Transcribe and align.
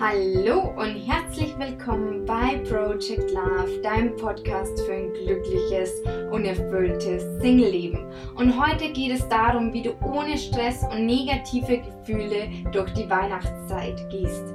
Hallo 0.00 0.60
und 0.76 0.94
herzlich 0.94 1.58
willkommen 1.58 2.24
bei 2.24 2.58
Project 2.68 3.32
Love, 3.32 3.80
deinem 3.82 4.14
Podcast 4.14 4.80
für 4.82 4.92
ein 4.92 5.12
glückliches 5.12 5.92
und 6.30 6.44
erfülltes 6.44 7.24
Single-Leben. 7.40 8.06
Und 8.36 8.64
heute 8.64 8.92
geht 8.92 9.10
es 9.10 9.28
darum, 9.28 9.72
wie 9.72 9.82
du 9.82 10.00
ohne 10.00 10.38
Stress 10.38 10.84
und 10.84 11.04
negative 11.04 11.78
Gefühle 11.78 12.48
durch 12.70 12.92
die 12.92 13.10
Weihnachtszeit 13.10 14.08
gehst. 14.08 14.54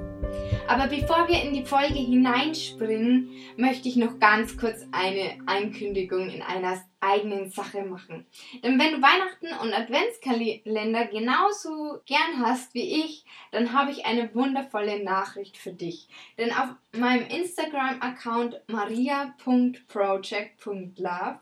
Aber 0.66 0.86
bevor 0.86 1.28
wir 1.28 1.42
in 1.42 1.52
die 1.52 1.66
Folge 1.66 1.98
hineinspringen, 1.98 3.28
möchte 3.58 3.90
ich 3.90 3.96
noch 3.96 4.18
ganz 4.18 4.56
kurz 4.56 4.86
eine 4.92 5.38
Ankündigung 5.44 6.30
in 6.30 6.40
einer 6.40 6.78
eigenen 7.14 7.50
Sache 7.50 7.82
machen. 7.82 8.26
Denn 8.62 8.78
wenn 8.78 8.92
du 8.92 9.02
Weihnachten 9.02 9.48
und 9.62 9.72
Adventskalender 9.72 11.06
genauso 11.06 12.02
gern 12.06 12.40
hast 12.40 12.74
wie 12.74 13.02
ich, 13.04 13.24
dann 13.52 13.72
habe 13.72 13.90
ich 13.90 14.04
eine 14.06 14.32
wundervolle 14.34 15.02
Nachricht 15.02 15.56
für 15.56 15.72
dich. 15.72 16.06
Denn 16.38 16.52
auf 16.52 16.68
meinem 16.92 17.26
Instagram-Account 17.28 18.60
maria.project.love 18.66 21.38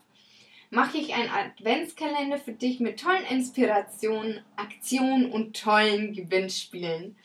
mache 0.69 0.97
ich 0.97 1.13
einen 1.13 1.29
Adventskalender 1.29 2.37
für 2.39 2.53
dich 2.53 2.79
mit 2.79 2.99
tollen 2.99 3.25
Inspirationen, 3.25 4.43
Aktionen 4.55 5.31
und 5.31 5.59
tollen 5.59 6.13
Gewinnspielen. 6.13 7.17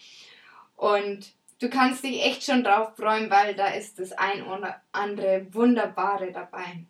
Und 0.77 1.33
du 1.61 1.71
kannst 1.71 2.05
dich 2.05 2.23
echt 2.25 2.45
schon 2.45 2.63
drauf 2.63 2.95
freuen, 2.97 3.31
weil 3.31 3.55
da 3.55 3.69
ist 3.69 3.99
das 3.99 4.13
ein 4.13 4.47
oder 4.47 4.83
andere 4.93 5.47
Wunderbare 5.53 6.31
dabei. 6.31 6.85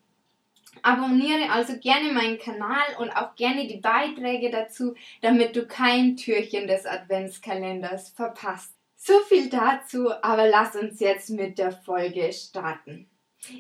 Abonniere 0.83 1.51
also 1.51 1.79
gerne 1.79 2.13
meinen 2.13 2.39
Kanal 2.39 2.97
und 2.99 3.11
auch 3.11 3.35
gerne 3.37 3.67
die 3.67 3.79
Beiträge 3.79 4.51
dazu, 4.51 4.95
damit 5.21 5.57
du 5.57 5.67
kein 5.67 6.17
Türchen 6.17 6.67
des 6.67 6.87
Adventskalenders 6.87 8.11
verpasst. 8.11 8.75
So 8.97 9.15
viel 9.29 9.49
dazu, 9.49 10.11
aber 10.23 10.49
lass 10.49 10.75
uns 10.75 11.01
jetzt 11.01 11.31
mit 11.31 11.59
der 11.59 11.73
Folge 11.73 12.33
starten. 12.33 13.09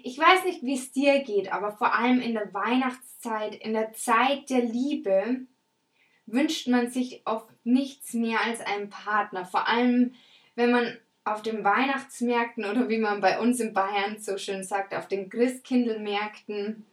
Ich 0.03 0.19
weiß 0.19 0.45
nicht, 0.45 0.63
wie 0.63 0.75
es 0.75 0.93
dir 0.93 1.21
geht, 1.21 1.53
aber 1.53 1.73
vor 1.73 1.95
allem 1.95 2.21
in 2.21 2.35
der 2.35 2.53
Weihnachtszeit, 2.53 3.55
in 3.55 3.73
der 3.73 3.93
Zeit 3.93 4.51
der 4.51 4.63
Liebe, 4.63 5.47
wünscht 6.27 6.69
man 6.69 6.91
sich 6.91 7.23
oft 7.25 7.49
nichts 7.65 8.13
mehr 8.13 8.41
als 8.45 8.61
einen 8.61 8.91
Partner. 8.91 9.45
Vor 9.45 9.69
allem 9.69 10.15
wenn 10.59 10.73
man 10.73 10.99
auf 11.23 11.41
den 11.43 11.63
Weihnachtsmärkten 11.63 12.65
oder 12.65 12.89
wie 12.89 12.99
man 12.99 13.21
bei 13.21 13.39
uns 13.39 13.61
in 13.61 13.73
Bayern 13.73 14.19
so 14.19 14.39
schön 14.39 14.65
sagt, 14.65 14.93
auf 14.93 15.07
den 15.07 15.31
Christkindlmärkten 15.31 16.85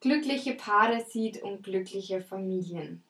glückliche 0.00 0.54
Paare 0.54 1.04
sieht 1.08 1.42
und 1.42 1.62
glückliche 1.62 2.20
Familien. 2.20 3.02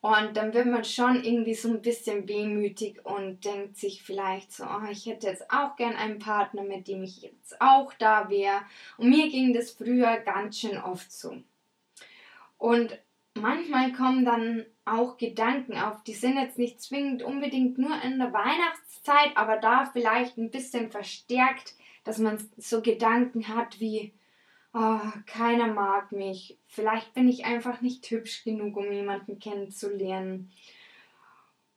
Und 0.00 0.36
dann 0.36 0.54
wird 0.54 0.66
man 0.66 0.84
schon 0.84 1.24
irgendwie 1.24 1.54
so 1.54 1.68
ein 1.68 1.82
bisschen 1.82 2.28
wehmütig 2.28 3.04
und 3.04 3.44
denkt 3.44 3.76
sich 3.76 4.02
vielleicht 4.02 4.52
so, 4.52 4.64
oh, 4.64 4.88
ich 4.90 5.06
hätte 5.06 5.26
jetzt 5.26 5.50
auch 5.50 5.74
gern 5.74 5.96
einen 5.96 6.20
Partner, 6.20 6.62
mit 6.62 6.86
dem 6.86 7.02
ich 7.02 7.22
jetzt 7.22 7.60
auch 7.60 7.92
da 7.94 8.30
wäre. 8.30 8.62
Und 8.96 9.10
mir 9.10 9.28
ging 9.28 9.52
das 9.52 9.72
früher 9.72 10.18
ganz 10.18 10.60
schön 10.60 10.78
oft 10.78 11.10
so. 11.10 11.36
Und 12.58 12.96
manchmal 13.34 13.92
kommen 13.92 14.24
dann 14.24 14.66
auch 14.84 15.16
Gedanken 15.16 15.76
auf, 15.76 16.02
die 16.04 16.14
sind 16.14 16.38
jetzt 16.38 16.58
nicht 16.58 16.80
zwingend 16.80 17.24
unbedingt 17.24 17.76
nur 17.78 18.00
in 18.02 18.18
der 18.18 18.32
Weihnachtszeit, 18.32 19.36
aber 19.36 19.56
da 19.56 19.84
vielleicht 19.86 20.38
ein 20.38 20.50
bisschen 20.50 20.90
verstärkt, 20.92 21.74
dass 22.04 22.18
man 22.18 22.38
so 22.56 22.82
Gedanken 22.82 23.48
hat 23.48 23.80
wie, 23.80 24.12
oh, 24.72 25.00
keiner 25.26 25.68
mag 25.68 26.12
mich, 26.12 26.58
vielleicht 26.66 27.14
bin 27.14 27.28
ich 27.28 27.44
einfach 27.44 27.80
nicht 27.80 28.10
hübsch 28.10 28.44
genug, 28.44 28.76
um 28.76 28.92
jemanden 28.92 29.38
kennenzulernen 29.38 30.52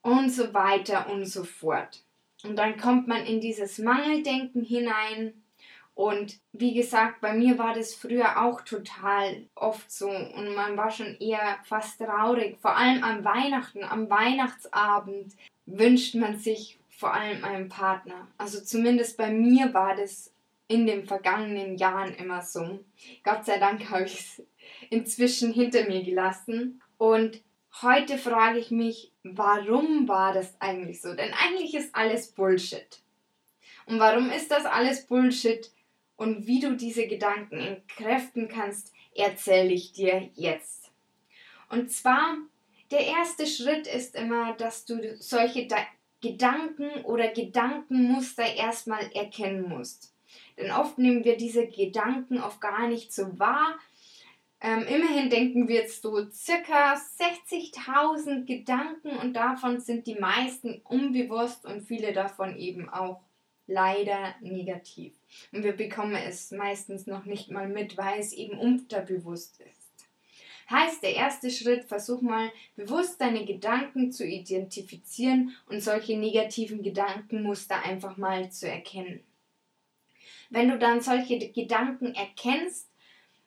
und 0.02 0.30
so 0.30 0.54
weiter 0.54 1.10
und 1.10 1.26
so 1.26 1.44
fort. 1.44 2.04
Und 2.44 2.56
dann 2.56 2.78
kommt 2.78 3.08
man 3.08 3.26
in 3.26 3.40
dieses 3.40 3.78
Mangeldenken 3.78 4.64
hinein 4.64 5.34
und 5.94 6.40
wie 6.54 6.74
gesagt, 6.74 7.22
bei 7.22 7.34
mir 7.34 7.58
war 7.58 7.74
das 7.74 7.94
früher 7.94 8.42
auch 8.42 8.62
total 8.62 9.46
oft 9.56 9.92
so 9.92 10.10
und 10.10 10.56
man 10.56 10.78
war 10.78 10.90
schon 10.90 11.18
eher 11.20 11.60
fast 11.64 12.00
traurig. 12.00 12.58
Vor 12.62 12.76
allem 12.76 13.04
am 13.04 13.24
Weihnachten, 13.24 13.84
am 13.84 14.10
Weihnachtsabend 14.10 15.36
wünscht 15.66 16.16
man 16.16 16.38
sich 16.38 16.80
vor 16.90 17.14
allem 17.14 17.44
einen 17.44 17.70
Partner. 17.70 18.28
Also 18.38 18.62
zumindest 18.62 19.18
bei 19.18 19.32
mir 19.32 19.74
war 19.74 19.96
das 19.96 20.32
in 20.72 20.88
den 20.88 21.06
vergangenen 21.06 21.78
Jahren 21.78 22.16
immer 22.16 22.42
so. 22.42 22.80
Gott 23.24 23.46
sei 23.46 23.58
Dank 23.60 23.90
habe 23.90 24.06
ich 24.06 24.20
es 24.20 24.44
inzwischen 24.90 25.52
hinter 25.54 25.86
mir 25.86 26.02
gelassen. 26.04 26.82
Und 26.98 27.42
heute 27.82 28.18
frage 28.18 28.60
ich 28.60 28.72
mich, 28.72 29.12
warum 29.24 30.08
war 30.08 30.34
das 30.34 30.60
eigentlich 30.62 31.02
so? 31.02 31.14
Denn 31.14 31.34
eigentlich 31.34 31.76
ist 31.76 31.94
alles 31.94 32.32
Bullshit. 32.32 33.02
Und 33.86 34.00
warum 34.00 34.30
ist 34.30 34.50
das 34.50 34.66
alles 34.66 35.06
Bullshit? 35.08 35.72
Und 36.16 36.48
wie 36.48 36.60
du 36.60 36.76
diese 36.76 37.08
Gedanken 37.08 37.60
entkräften 37.60 38.48
kannst, 38.48 38.94
erzähle 39.16 39.74
ich 39.74 39.92
dir 39.92 40.30
jetzt. 40.36 40.92
Und 41.70 41.92
zwar, 41.92 42.38
der 42.92 43.06
erste 43.08 43.46
Schritt 43.48 43.88
ist 43.88 44.16
immer, 44.16 44.54
dass 44.54 44.86
du 44.86 45.18
solche 45.18 45.68
Gedanken 46.22 47.04
oder 47.04 47.30
Gedankenmuster 47.30 48.56
erstmal 48.56 49.12
erkennen 49.14 49.68
musst. 49.68 50.11
Denn 50.58 50.72
oft 50.72 50.98
nehmen 50.98 51.24
wir 51.24 51.38
diese 51.38 51.68
Gedanken 51.68 52.40
oft 52.40 52.62
gar 52.62 52.88
nicht 52.88 53.14
so 53.14 53.40
wahr. 53.40 53.78
Ähm, 54.64 54.86
immerhin 54.88 55.30
denken 55.30 55.68
wir 55.68 55.78
jetzt 55.78 56.04
so 56.04 56.30
circa 56.32 56.94
60.000 56.94 58.46
Gedanken 58.46 59.18
und 59.18 59.34
davon 59.34 59.80
sind 59.80 60.06
die 60.06 60.16
meisten 60.16 60.82
unbewusst 60.84 61.66
und 61.66 61.82
viele 61.82 62.14
davon 62.14 62.56
eben 62.58 62.88
auch 62.88 63.22
leider 63.66 64.36
negativ. 64.42 65.14
Und 65.52 65.64
wir 65.64 65.74
bekommen 65.74 66.16
es 66.16 66.52
meistens 66.52 67.08
noch 67.08 67.26
nicht 67.26 67.50
mal 67.50 67.68
mit, 67.68 67.98
weil 67.98 68.20
es 68.20 68.34
eben 68.34 68.58
unterbewusst 68.60 69.60
ist. 69.62 69.82
Heißt, 70.70 71.04
der 71.04 71.16
erste 71.16 71.50
Schritt, 71.50 71.86
versuch 71.86 72.22
mal 72.22 72.50
bewusst 72.76 73.20
deine 73.20 73.46
Gedanken 73.46 74.12
zu 74.12 74.26
identifizieren 74.26 75.56
und 75.68 75.82
solche 75.82 76.18
negativen 76.18 76.82
Gedankenmuster 76.82 77.84
einfach 77.84 78.16
mal 78.16 78.52
zu 78.52 78.70
erkennen. 78.70 79.22
Wenn 80.52 80.70
du 80.70 80.78
dann 80.78 81.02
solche 81.02 81.40
Gedanken 81.52 82.14
erkennst, 82.14 82.92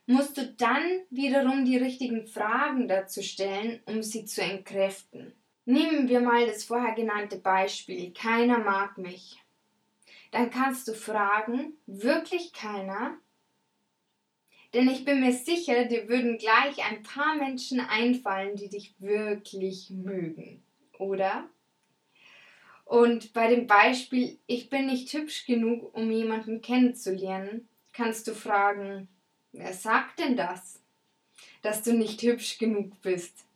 musst 0.07 0.37
du 0.37 0.47
dann 0.47 0.83
wiederum 1.11 1.65
die 1.65 1.77
richtigen 1.77 2.27
Fragen 2.27 2.89
dazu 2.89 3.23
stellen, 3.23 3.81
um 3.87 4.03
sie 4.03 4.25
zu 4.25 4.43
entkräften. 4.43 5.33
Nehmen 5.65 6.09
wir 6.09 6.21
mal 6.21 6.45
das 6.47 6.65
vorher 6.65 6.95
genannte 6.95 7.39
Beispiel. 7.39 8.13
Keiner 8.13 8.59
mag 8.59 8.99
mich 8.99 9.39
dann 10.35 10.51
kannst 10.51 10.89
du 10.89 10.95
fragen, 10.95 11.75
wirklich 11.87 12.53
keiner? 12.53 13.17
Denn 14.75 14.89
ich 14.89 15.05
bin 15.05 15.21
mir 15.21 15.33
sicher, 15.33 15.85
dir 15.85 16.09
würden 16.09 16.39
gleich 16.39 16.85
ein 16.85 17.05
paar 17.05 17.37
Menschen 17.37 17.79
einfallen, 17.79 18.57
die 18.57 18.69
dich 18.69 18.97
wirklich 18.99 19.91
mögen, 19.91 20.65
oder? 20.99 21.49
Und 22.85 23.33
bei 23.33 23.49
dem 23.49 23.67
Beispiel, 23.67 24.39
ich 24.47 24.69
bin 24.69 24.87
nicht 24.87 25.13
hübsch 25.13 25.47
genug, 25.47 25.95
um 25.97 26.11
jemanden 26.11 26.61
kennenzulernen, 26.61 27.69
kannst 27.93 28.27
du 28.29 28.35
fragen, 28.35 29.09
wer 29.53 29.73
sagt 29.73 30.19
denn 30.19 30.37
das? 30.37 30.81
Dass 31.63 31.83
du 31.83 31.95
nicht 31.95 32.23
hübsch 32.23 32.59
genug 32.59 33.01
bist. 33.01 33.47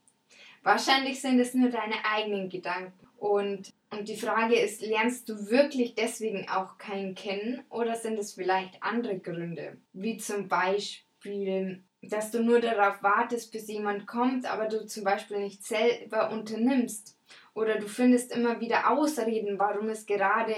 Wahrscheinlich 0.62 1.21
sind 1.21 1.39
es 1.41 1.55
nur 1.55 1.71
deine 1.71 2.05
eigenen 2.05 2.49
Gedanken. 2.49 3.06
Und, 3.19 3.72
und 3.91 4.09
die 4.09 4.16
Frage 4.16 4.56
ist, 4.59 4.81
lernst 4.81 5.28
du 5.28 5.50
wirklich 5.50 5.95
deswegen 5.95 6.49
auch 6.49 6.78
keinen 6.78 7.15
kennen 7.15 7.62
oder 7.69 7.97
sind 7.97 8.19
es 8.19 8.34
vielleicht 8.34 8.83
andere 8.83 9.19
Gründe? 9.19 9.78
Wie 9.93 10.19
zum 10.19 10.49
Beispiel, 10.49 11.83
dass 12.00 12.31
du 12.31 12.43
nur 12.43 12.60
darauf 12.60 13.03
wartest, 13.03 13.51
bis 13.51 13.66
jemand 13.69 14.07
kommt, 14.07 14.47
aber 14.47 14.66
du 14.66 14.86
zum 14.86 15.04
Beispiel 15.04 15.41
nicht 15.41 15.65
selber 15.65 16.30
unternimmst. 16.30 17.17
Oder 17.59 17.81
du 17.81 17.89
findest 17.89 18.31
immer 18.31 18.60
wieder 18.60 18.89
Ausreden, 18.89 19.59
warum 19.59 19.89
es 19.89 20.07
gerade 20.07 20.55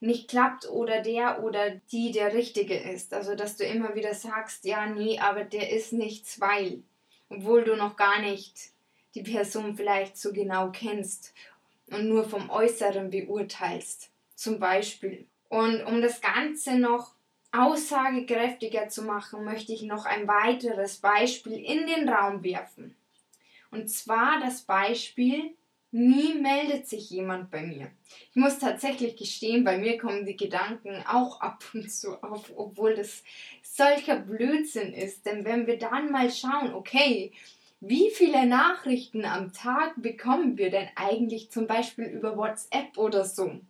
nicht 0.00 0.28
klappt 0.28 0.68
oder 0.68 1.00
der 1.00 1.44
oder 1.44 1.70
die 1.92 2.10
der 2.10 2.34
Richtige 2.34 2.74
ist. 2.74 3.14
Also 3.14 3.36
dass 3.36 3.56
du 3.56 3.64
immer 3.64 3.94
wieder 3.94 4.12
sagst, 4.12 4.64
ja, 4.64 4.86
nee, 4.86 5.20
aber 5.20 5.44
der 5.44 5.70
ist 5.70 5.92
nichts, 5.92 6.40
weil. 6.40 6.82
Obwohl 7.28 7.62
du 7.62 7.76
noch 7.76 7.96
gar 7.96 8.20
nicht 8.20 8.56
die 9.14 9.22
Person 9.22 9.76
vielleicht 9.76 10.16
so 10.16 10.32
genau 10.32 10.70
kennst 10.72 11.32
und 11.92 12.08
nur 12.08 12.28
vom 12.28 12.50
Äußeren 12.50 13.10
beurteilst, 13.10 14.10
zum 14.34 14.58
Beispiel. 14.58 15.26
Und 15.48 15.84
um 15.84 16.02
das 16.02 16.20
Ganze 16.20 16.76
noch 16.76 17.14
aussagekräftiger 17.52 18.88
zu 18.88 19.02
machen, 19.02 19.44
möchte 19.44 19.72
ich 19.72 19.82
noch 19.82 20.06
ein 20.06 20.26
weiteres 20.26 20.96
Beispiel 20.96 21.64
in 21.64 21.86
den 21.86 22.08
Raum 22.08 22.42
werfen. 22.42 22.96
Und 23.70 23.88
zwar 23.88 24.40
das 24.40 24.62
Beispiel, 24.62 25.54
nie 25.92 26.34
meldet 26.34 26.88
sich 26.88 27.10
jemand 27.10 27.50
bei 27.50 27.62
mir. 27.62 27.90
Ich 28.30 28.36
muss 28.36 28.58
tatsächlich 28.58 29.16
gestehen, 29.16 29.62
bei 29.62 29.78
mir 29.78 29.98
kommen 29.98 30.26
die 30.26 30.36
Gedanken 30.36 31.04
auch 31.06 31.40
ab 31.40 31.62
und 31.74 31.90
zu 31.90 32.22
auf, 32.22 32.50
obwohl 32.56 32.94
das 32.94 33.22
solcher 33.62 34.16
Blödsinn 34.16 34.92
ist. 34.94 35.26
Denn 35.26 35.44
wenn 35.44 35.66
wir 35.66 35.78
dann 35.78 36.10
mal 36.10 36.30
schauen, 36.30 36.74
okay, 36.74 37.32
wie 37.80 38.10
viele 38.10 38.46
Nachrichten 38.46 39.24
am 39.24 39.52
Tag 39.52 39.94
bekommen 39.96 40.56
wir 40.56 40.70
denn 40.70 40.88
eigentlich 40.94 41.50
zum 41.50 41.66
Beispiel 41.66 42.04
über 42.04 42.36
WhatsApp 42.36 42.96
oder 42.96 43.24
so? 43.24 43.60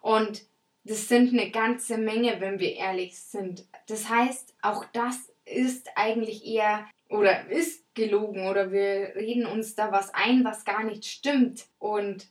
Und 0.00 0.42
das 0.84 1.08
sind 1.08 1.32
eine 1.32 1.50
ganze 1.50 1.98
Menge, 1.98 2.40
wenn 2.40 2.60
wir 2.60 2.76
ehrlich 2.76 3.18
sind. 3.18 3.66
Das 3.88 4.08
heißt, 4.08 4.54
auch 4.62 4.84
das 4.92 5.32
ist 5.44 5.88
eigentlich 5.96 6.44
eher 6.46 6.86
oder 7.08 7.48
ist 7.48 7.84
gelogen 7.94 8.46
oder 8.46 8.72
wir 8.72 9.14
reden 9.14 9.46
uns 9.46 9.74
da 9.74 9.92
was 9.92 10.12
ein, 10.14 10.44
was 10.44 10.64
gar 10.64 10.84
nicht 10.84 11.04
stimmt. 11.04 11.66
Und 11.78 12.26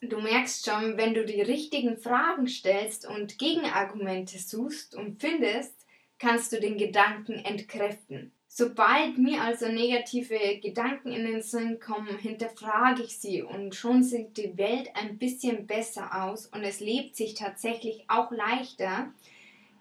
du 0.00 0.20
merkst 0.20 0.66
schon, 0.66 0.96
wenn 0.96 1.14
du 1.14 1.24
die 1.24 1.42
richtigen 1.42 1.96
Fragen 1.96 2.46
stellst 2.46 3.06
und 3.06 3.38
Gegenargumente 3.38 4.38
suchst 4.38 4.94
und 4.94 5.20
findest, 5.20 5.74
kannst 6.18 6.52
du 6.52 6.60
den 6.60 6.78
Gedanken 6.78 7.34
entkräften. 7.34 8.32
Sobald 8.56 9.18
mir 9.18 9.42
also 9.42 9.66
negative 9.66 10.60
Gedanken 10.62 11.10
in 11.10 11.26
den 11.26 11.42
Sinn 11.42 11.80
kommen, 11.80 12.16
hinterfrage 12.18 13.02
ich 13.02 13.18
sie 13.18 13.42
und 13.42 13.74
schon 13.74 14.04
sieht 14.04 14.36
die 14.36 14.56
Welt 14.56 14.90
ein 14.94 15.18
bisschen 15.18 15.66
besser 15.66 16.22
aus 16.22 16.46
und 16.46 16.62
es 16.62 16.78
lebt 16.78 17.16
sich 17.16 17.34
tatsächlich 17.34 18.04
auch 18.06 18.30
leichter. 18.30 19.12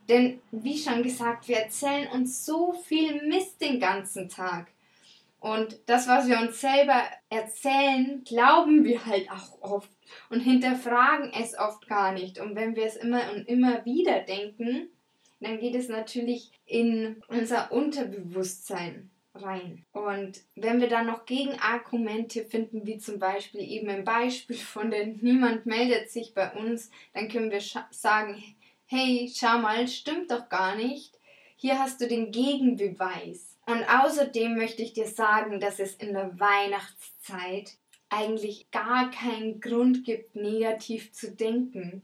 Denn 0.09 0.41
wie 0.51 0.77
schon 0.77 1.03
gesagt, 1.03 1.47
wir 1.47 1.57
erzählen 1.57 2.07
uns 2.09 2.45
so 2.45 2.73
viel 2.73 3.27
Mist 3.27 3.61
den 3.61 3.79
ganzen 3.79 4.29
Tag. 4.29 4.67
Und 5.39 5.77
das, 5.87 6.07
was 6.07 6.27
wir 6.27 6.39
uns 6.39 6.61
selber 6.61 7.01
erzählen, 7.29 8.23
glauben 8.23 8.85
wir 8.85 9.05
halt 9.05 9.29
auch 9.29 9.61
oft 9.61 9.89
und 10.29 10.39
hinterfragen 10.39 11.33
es 11.33 11.57
oft 11.57 11.87
gar 11.87 12.13
nicht. 12.13 12.39
Und 12.39 12.55
wenn 12.55 12.75
wir 12.75 12.85
es 12.85 12.95
immer 12.95 13.21
und 13.33 13.47
immer 13.49 13.83
wieder 13.83 14.21
denken, 14.21 14.89
dann 15.41 15.59
geht 15.59 15.75
es 15.75 15.89
natürlich 15.89 16.51
in 16.65 17.21
unser 17.27 17.71
Unterbewusstsein 17.73 19.09
rein. 19.35 19.85
Und 19.91 20.41
wenn 20.55 20.79
wir 20.79 20.87
dann 20.87 21.07
noch 21.07 21.25
Gegenargumente 21.25 22.45
finden, 22.45 22.85
wie 22.85 22.97
zum 22.97 23.19
Beispiel 23.19 23.61
eben 23.61 23.89
im 23.89 24.03
Beispiel 24.03 24.55
von 24.55 24.91
den 24.91 25.17
Niemand 25.21 25.65
meldet 25.65 26.09
sich 26.09 26.33
bei 26.33 26.51
uns, 26.53 26.89
dann 27.13 27.27
können 27.27 27.51
wir 27.51 27.61
sagen, 27.91 28.41
hey, 28.93 29.31
schau 29.35 29.57
mal, 29.57 29.87
stimmt 29.87 30.29
doch 30.29 30.49
gar 30.49 30.75
nicht. 30.75 31.17
Hier 31.55 31.79
hast 31.79 31.99
du 31.99 32.07
den 32.07 32.31
Gegenbeweis. 32.31 33.57
Und 33.65 33.83
außerdem 33.89 34.55
möchte 34.55 34.83
ich 34.83 34.93
dir 34.93 35.07
sagen, 35.07 35.59
dass 35.59 35.79
es 35.79 35.95
in 35.95 36.13
der 36.13 36.39
Weihnachtszeit 36.39 37.71
eigentlich 38.09 38.69
gar 38.69 39.09
keinen 39.09 39.59
Grund 39.59 40.05
gibt, 40.05 40.35
negativ 40.35 41.11
zu 41.11 41.31
denken. 41.31 42.03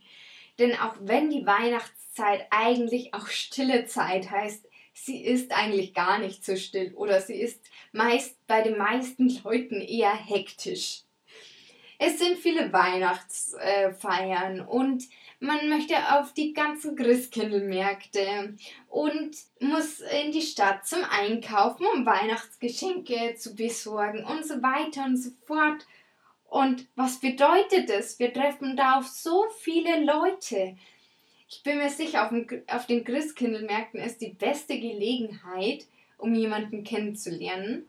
Denn 0.58 0.76
auch 0.80 0.96
wenn 1.02 1.30
die 1.30 1.46
Weihnachtszeit 1.46 2.48
eigentlich 2.50 3.14
auch 3.14 3.28
stille 3.28 3.86
Zeit 3.86 4.32
heißt, 4.32 4.68
sie 4.94 5.24
ist 5.24 5.52
eigentlich 5.52 5.94
gar 5.94 6.18
nicht 6.18 6.44
so 6.44 6.56
still 6.56 6.96
oder 6.96 7.22
sie 7.22 7.36
ist 7.36 7.62
meist 7.92 8.36
bei 8.48 8.64
den 8.64 8.80
meisten 8.80 9.30
Leuten 9.44 9.80
eher 9.80 10.16
hektisch. 10.16 11.04
Es 12.02 12.18
sind 12.18 12.40
viele 12.40 12.74
Weihnachtsfeiern 12.74 14.62
und 14.62 15.04
man 15.40 15.70
möchte 15.70 15.96
auf 16.18 16.34
die 16.34 16.54
ganzen 16.54 16.96
Christkindlmärkte 16.96 18.56
und 18.90 19.32
muss 19.60 20.02
in 20.02 20.32
die 20.32 20.42
Stadt 20.42 20.86
zum 20.86 21.00
Einkaufen, 21.10 21.86
um 21.96 22.06
Weihnachtsgeschenke 22.06 23.36
zu 23.36 23.56
besorgen 23.56 24.26
und 24.26 24.46
so 24.46 24.62
weiter 24.62 25.06
und 25.06 25.18
so 25.18 25.32
fort. 25.46 25.86
Und 26.50 26.88
was 26.96 27.20
bedeutet 27.20 27.90
es? 27.90 28.20
Wir 28.20 28.34
treffen 28.34 28.76
da 28.76 28.98
auf 28.98 29.08
so 29.08 29.46
viele 29.60 30.04
Leute. 30.04 30.76
Ich 31.48 31.64
bin 31.64 31.78
mir 31.78 31.90
sicher, 31.90 32.24
auf, 32.24 32.30
dem, 32.30 32.48
auf 32.68 32.86
den 32.86 33.04
Christkindlmärkten 33.04 34.00
ist 34.02 34.22
die 34.22 34.34
beste 34.34 34.80
Gelegenheit, 34.80 35.86
um 36.18 36.36
jemanden 36.36 36.84
kennenzulernen. 36.84 37.86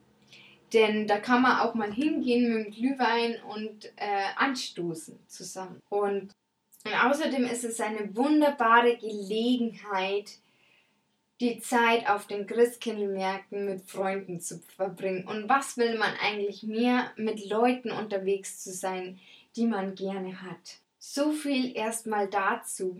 Denn 0.73 1.05
da 1.05 1.19
kann 1.19 1.41
man 1.41 1.59
auch 1.59 1.73
mal 1.73 1.91
hingehen 1.91 2.53
mit 2.53 2.65
dem 2.65 2.71
Glühwein 2.71 3.35
und 3.53 3.87
äh, 3.97 4.23
anstoßen 4.37 5.19
zusammen. 5.27 5.81
Und, 5.89 6.31
und 6.85 6.93
außerdem 6.93 7.45
ist 7.45 7.63
es 7.63 7.79
eine 7.79 8.15
wunderbare 8.15 8.97
Gelegenheit, 8.97 10.31
die 11.39 11.59
Zeit 11.59 12.07
auf 12.07 12.27
den 12.27 12.45
Christkindlmärkten 12.45 13.65
mit 13.65 13.81
Freunden 13.89 14.39
zu 14.39 14.59
verbringen. 14.75 15.27
Und 15.27 15.49
was 15.49 15.77
will 15.77 15.97
man 15.97 16.13
eigentlich 16.23 16.63
mehr, 16.63 17.11
mit 17.17 17.43
Leuten 17.49 17.91
unterwegs 17.91 18.63
zu 18.63 18.71
sein, 18.71 19.19
die 19.55 19.65
man 19.65 19.95
gerne 19.95 20.41
hat? 20.41 20.79
So 20.99 21.31
viel 21.31 21.75
erstmal 21.75 22.27
dazu. 22.27 22.95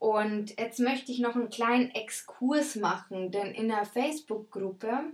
Und 0.00 0.58
jetzt 0.58 0.80
möchte 0.80 1.12
ich 1.12 1.20
noch 1.20 1.36
einen 1.36 1.50
kleinen 1.50 1.90
Exkurs 1.90 2.74
machen, 2.74 3.30
denn 3.30 3.54
in 3.54 3.68
der 3.68 3.84
Facebook-Gruppe 3.84 5.12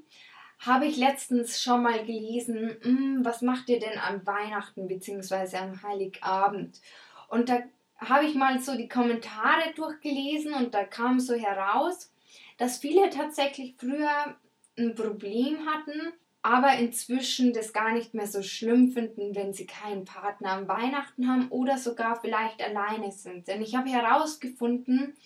habe 0.61 0.87
ich 0.87 0.97
letztens 0.97 1.61
schon 1.61 1.83
mal 1.83 2.05
gelesen, 2.07 2.77
hm, 2.81 3.21
was 3.23 3.43
macht 3.43 3.69
ihr 3.69 3.81
denn 3.81 3.99
an 3.99 4.27
Weihnachten 4.27 4.89
bzw. 4.89 5.57
am 5.59 5.83
Heiligabend? 5.83 6.81
Und 7.29 7.49
da 7.49 7.63
habe 7.99 8.27
ich 8.27 8.35
mal 8.35 8.61
so 8.61 8.77
die 8.77 8.89
Kommentare 8.89 9.73
durchgelesen 9.75 10.55
und 10.55 10.75
da 10.75 10.85
kam 10.85 11.21
so 11.21 11.35
heraus, 11.35 12.13
dass 12.59 12.79
viele 12.79 13.11
tatsächlich 13.11 13.75
früher 13.79 14.37
ein 14.79 14.95
Problem 14.95 15.67
hatten, 15.67 16.13
aber 16.43 16.75
inzwischen 16.75 17.53
das 17.53 17.73
gar 17.73 17.93
nicht 17.93 18.15
mehr 18.15 18.27
so 18.27 18.43
schlimm 18.43 18.93
finden, 18.93 19.35
wenn 19.35 19.53
sie 19.53 19.67
keinen 19.67 20.05
Partner 20.05 20.53
am 20.53 20.69
Weihnachten 20.69 21.29
haben 21.29 21.49
oder 21.49 21.79
sogar 21.79 22.21
vielleicht 22.21 22.63
alleine 22.63 23.11
sind. 23.11 23.49
Denn 23.49 23.63
ich 23.63 23.75
habe 23.75 23.89
herausgefunden, 23.89 25.17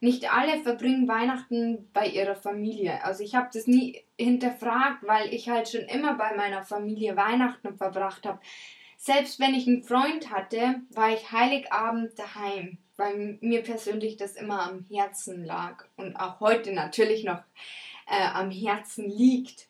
nicht 0.00 0.30
alle 0.32 0.62
verbringen 0.62 1.08
Weihnachten 1.08 1.88
bei 1.92 2.06
ihrer 2.08 2.36
Familie. 2.36 3.02
Also 3.02 3.24
ich 3.24 3.34
habe 3.34 3.48
das 3.52 3.66
nie 3.66 4.02
hinterfragt, 4.18 5.06
weil 5.06 5.32
ich 5.32 5.48
halt 5.48 5.68
schon 5.68 5.82
immer 5.82 6.14
bei 6.14 6.36
meiner 6.36 6.62
Familie 6.62 7.16
Weihnachten 7.16 7.76
verbracht 7.76 8.26
habe. 8.26 8.40
Selbst 9.06 9.38
wenn 9.38 9.54
ich 9.54 9.66
einen 9.66 9.84
Freund 9.84 10.30
hatte, 10.30 10.82
war 10.90 11.10
ich 11.14 11.30
Heiligabend 11.30 12.18
daheim 12.18 12.78
weil 12.96 13.38
mir 13.40 13.62
persönlich 13.62 14.16
das 14.16 14.36
immer 14.36 14.62
am 14.62 14.84
Herzen 14.88 15.44
lag 15.44 15.84
und 15.96 16.16
auch 16.16 16.40
heute 16.40 16.72
natürlich 16.72 17.24
noch 17.24 17.42
äh, 18.06 18.26
am 18.32 18.50
Herzen 18.50 19.08
liegt. 19.08 19.68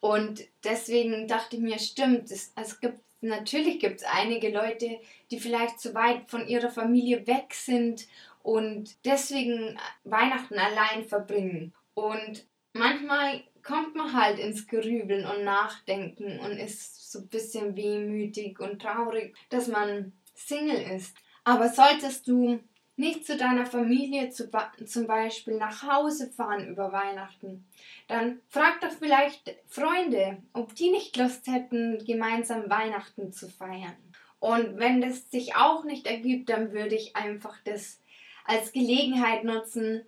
Und 0.00 0.42
deswegen 0.64 1.28
dachte 1.28 1.56
ich 1.56 1.62
mir, 1.62 1.78
stimmt, 1.78 2.30
es, 2.30 2.52
es 2.56 2.80
gibt 2.80 3.00
natürlich 3.20 3.80
gibt 3.80 4.00
es 4.00 4.06
einige 4.06 4.50
Leute, 4.50 4.98
die 5.30 5.38
vielleicht 5.38 5.78
zu 5.78 5.94
weit 5.94 6.30
von 6.30 6.48
ihrer 6.48 6.70
Familie 6.70 7.26
weg 7.26 7.52
sind 7.52 8.06
und 8.42 8.96
deswegen 9.04 9.78
Weihnachten 10.04 10.58
allein 10.58 11.04
verbringen. 11.04 11.74
Und 11.92 12.46
manchmal 12.72 13.42
kommt 13.62 13.94
man 13.94 14.12
halt 14.12 14.38
ins 14.38 14.66
Grübeln 14.66 15.24
und 15.24 15.44
Nachdenken 15.44 16.38
und 16.40 16.52
ist 16.52 17.10
so 17.10 17.20
ein 17.20 17.28
bisschen 17.28 17.76
wehmütig 17.76 18.60
und 18.60 18.80
traurig, 18.80 19.34
dass 19.48 19.68
man 19.68 20.12
Single 20.34 20.82
ist. 20.96 21.16
Aber 21.44 21.68
solltest 21.68 22.26
du 22.28 22.60
nicht 22.96 23.24
zu 23.24 23.36
deiner 23.36 23.64
Familie 23.64 24.30
zu, 24.30 24.50
zum 24.84 25.06
Beispiel 25.06 25.56
nach 25.56 25.82
Hause 25.82 26.30
fahren 26.30 26.68
über 26.68 26.92
Weihnachten, 26.92 27.64
dann 28.08 28.40
frag 28.48 28.80
doch 28.82 28.90
vielleicht 28.90 29.56
Freunde, 29.66 30.42
ob 30.52 30.74
die 30.74 30.90
nicht 30.90 31.16
Lust 31.16 31.46
hätten, 31.46 32.04
gemeinsam 32.04 32.68
Weihnachten 32.68 33.32
zu 33.32 33.48
feiern. 33.48 33.96
Und 34.38 34.78
wenn 34.78 35.00
das 35.00 35.30
sich 35.30 35.56
auch 35.56 35.84
nicht 35.84 36.06
ergibt, 36.06 36.50
dann 36.50 36.72
würde 36.72 36.94
ich 36.94 37.16
einfach 37.16 37.56
das 37.64 38.00
als 38.44 38.72
Gelegenheit 38.72 39.44
nutzen, 39.44 40.02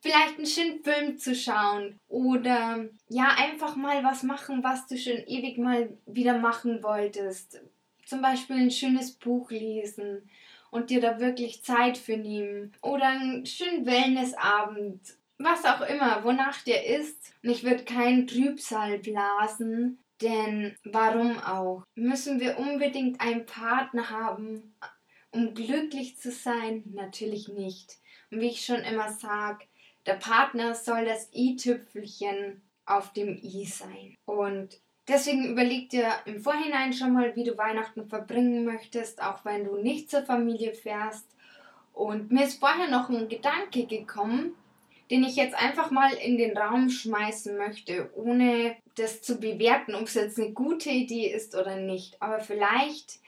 vielleicht 0.00 0.36
einen 0.36 0.46
schönen 0.46 0.82
Film 0.82 1.18
zu 1.18 1.34
schauen 1.34 1.98
oder 2.08 2.88
ja, 3.08 3.34
einfach 3.36 3.76
mal 3.76 4.04
was 4.04 4.22
machen, 4.22 4.62
was 4.62 4.86
du 4.86 4.96
schon 4.96 5.18
ewig 5.26 5.58
mal 5.58 5.96
wieder 6.06 6.38
machen 6.38 6.82
wolltest. 6.82 7.60
Zum 8.04 8.22
Beispiel 8.22 8.56
ein 8.56 8.70
schönes 8.70 9.12
Buch 9.12 9.50
lesen 9.50 10.28
und 10.70 10.90
dir 10.90 11.00
da 11.00 11.20
wirklich 11.20 11.62
Zeit 11.62 11.98
für 11.98 12.16
nehmen. 12.16 12.72
Oder 12.82 13.08
einen 13.08 13.46
schönen 13.46 13.86
Wellnessabend. 13.86 15.00
Was 15.38 15.64
auch 15.64 15.82
immer, 15.82 16.24
wonach 16.24 16.62
dir 16.62 16.84
ist. 16.84 17.32
Und 17.42 17.50
ich 17.50 17.64
würde 17.64 17.84
keinen 17.84 18.26
Trübsal 18.26 18.98
blasen, 18.98 19.98
denn 20.20 20.76
warum 20.84 21.38
auch? 21.38 21.84
Müssen 21.94 22.40
wir 22.40 22.58
unbedingt 22.58 23.20
einen 23.20 23.46
Partner 23.46 24.10
haben, 24.10 24.74
um 25.30 25.54
glücklich 25.54 26.18
zu 26.18 26.32
sein? 26.32 26.82
Natürlich 26.92 27.48
nicht. 27.48 27.98
Und 28.30 28.40
wie 28.40 28.48
ich 28.48 28.64
schon 28.64 28.80
immer 28.80 29.12
sage, 29.12 29.64
der 30.08 30.14
Partner 30.14 30.74
soll 30.74 31.04
das 31.04 31.28
i-Tüpfelchen 31.32 32.62
auf 32.86 33.12
dem 33.12 33.36
i 33.36 33.64
sein. 33.64 34.16
Und 34.24 34.80
Deswegen 35.08 35.46
überleg 35.46 35.88
dir 35.88 36.12
im 36.26 36.42
Vorhinein 36.42 36.92
schon 36.92 37.14
mal, 37.14 37.34
wie 37.34 37.44
du 37.44 37.56
Weihnachten 37.56 38.06
verbringen 38.10 38.66
möchtest, 38.66 39.22
auch 39.22 39.42
wenn 39.42 39.64
du 39.64 39.76
nicht 39.76 40.10
zur 40.10 40.22
Familie 40.22 40.74
fährst. 40.74 41.24
Und 41.94 42.30
mir 42.30 42.44
ist 42.44 42.60
vorher 42.60 42.90
noch 42.90 43.08
ein 43.08 43.28
Gedanke 43.30 43.86
gekommen, 43.86 44.52
den 45.10 45.24
ich 45.24 45.36
jetzt 45.36 45.54
einfach 45.54 45.90
mal 45.90 46.12
in 46.12 46.36
den 46.36 46.56
Raum 46.56 46.90
schmeißen 46.90 47.56
möchte, 47.56 48.10
ohne 48.14 48.76
das 48.96 49.22
zu 49.22 49.36
bewerten, 49.36 49.94
ob 49.94 50.02
es 50.02 50.14
jetzt 50.14 50.38
eine 50.38 50.52
gute 50.52 50.90
Idee 50.90 51.28
ist 51.28 51.54
oder 51.54 51.76
nicht. 51.76 52.20
Aber 52.20 52.40
vielleicht, 52.40 53.20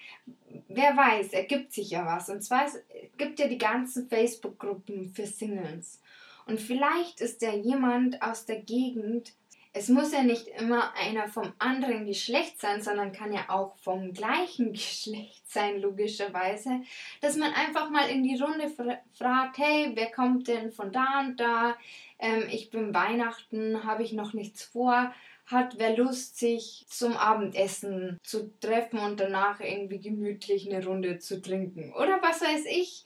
wer 0.69 0.95
weiß, 0.95 1.33
ergibt 1.33 1.73
sich 1.73 1.91
ja 1.91 2.05
was. 2.05 2.29
Und 2.29 2.43
zwar 2.43 2.67
es 2.67 2.79
gibt 3.17 3.39
ja 3.39 3.49
die 3.49 3.59
ganzen 3.59 4.07
Facebook-Gruppen 4.07 5.15
für 5.15 5.25
Singles. 5.25 6.03
Und 6.51 6.61
vielleicht 6.61 7.21
ist 7.21 7.43
ja 7.43 7.55
jemand 7.55 8.21
aus 8.23 8.45
der 8.45 8.61
Gegend, 8.61 9.35
es 9.73 9.89
muss 9.89 10.13
ja 10.13 10.25
nicht 10.25 10.49
immer 10.49 10.93
einer 10.97 11.29
vom 11.29 11.53
anderen 11.61 12.07
Geschlecht 12.07 12.61
sein, 12.61 12.83
sondern 12.83 13.13
kann 13.13 13.33
ja 13.33 13.45
auch 13.51 13.77
vom 13.77 14.13
gleichen 14.13 14.73
Geschlecht 14.73 15.49
sein, 15.49 15.81
logischerweise, 15.81 16.83
dass 17.21 17.37
man 17.37 17.53
einfach 17.53 17.89
mal 17.91 18.11
in 18.11 18.25
die 18.25 18.37
Runde 18.37 18.69
fragt, 19.13 19.59
hey, 19.59 19.93
wer 19.95 20.11
kommt 20.11 20.49
denn 20.49 20.73
von 20.73 20.91
da 20.91 21.21
und 21.21 21.39
da? 21.39 21.77
Ähm, 22.19 22.43
ich 22.51 22.71
bin 22.71 22.93
Weihnachten, 22.93 23.85
habe 23.85 24.03
ich 24.03 24.13
noch 24.13 24.33
nichts 24.33 24.65
vor. 24.65 25.15
Hat 25.47 25.79
wer 25.79 25.97
Lust, 25.97 26.37
sich 26.37 26.85
zum 26.89 27.17
Abendessen 27.17 28.19
zu 28.25 28.53
treffen 28.59 28.99
und 28.99 29.21
danach 29.21 29.61
irgendwie 29.61 30.01
gemütlich 30.01 30.69
eine 30.69 30.85
Runde 30.85 31.21
zu 31.21 31.41
trinken? 31.41 31.93
Oder 31.93 32.21
was 32.21 32.41
weiß 32.41 32.65
ich? 32.67 33.05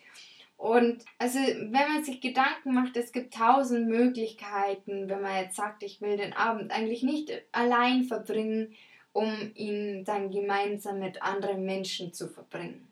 Und 0.64 1.04
also, 1.18 1.38
wenn 1.38 1.92
man 1.92 2.04
sich 2.04 2.22
Gedanken 2.22 2.72
macht, 2.72 2.96
es 2.96 3.12
gibt 3.12 3.34
tausend 3.34 3.86
Möglichkeiten, 3.86 5.10
wenn 5.10 5.20
man 5.20 5.42
jetzt 5.42 5.56
sagt, 5.56 5.82
ich 5.82 6.00
will 6.00 6.16
den 6.16 6.32
Abend 6.32 6.72
eigentlich 6.72 7.02
nicht 7.02 7.30
allein 7.52 8.04
verbringen, 8.04 8.74
um 9.12 9.52
ihn 9.56 10.06
dann 10.06 10.30
gemeinsam 10.30 11.00
mit 11.00 11.20
anderen 11.20 11.66
Menschen 11.66 12.14
zu 12.14 12.30
verbringen. 12.30 12.88